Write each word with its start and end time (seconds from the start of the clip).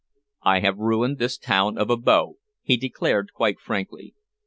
"I 0.41 0.61
have 0.61 0.79
ruined 0.79 1.19
this 1.19 1.37
town 1.37 1.77
of 1.77 1.89
Abo," 1.89 2.37
he 2.63 2.75
declared, 2.75 3.33
quite 3.33 3.59
frankly. 3.59 4.15